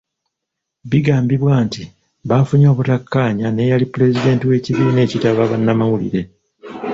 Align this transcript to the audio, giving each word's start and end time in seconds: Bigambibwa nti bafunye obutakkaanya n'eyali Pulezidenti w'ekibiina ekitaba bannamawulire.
Bigambibwa 0.89 1.55
nti 1.65 1.83
bafunye 2.29 2.67
obutakkaanya 2.73 3.47
n'eyali 3.51 3.85
Pulezidenti 3.91 4.43
w'ekibiina 4.49 4.99
ekitaba 5.05 5.43
bannamawulire. 5.51 6.21